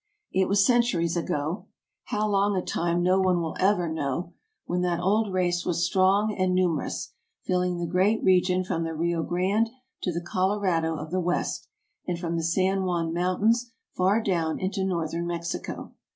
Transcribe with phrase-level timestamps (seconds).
[0.33, 1.67] It was centuries ago—
[2.05, 4.33] how long a time no one will ever know—
[4.65, 9.21] when that old race was strong and numerous, filling the great region from the Rio
[9.21, 9.69] Grande
[10.01, 11.67] to the Colorado of the West,
[12.07, 15.93] and from the San Juan Mountains far down into North ern Mexico.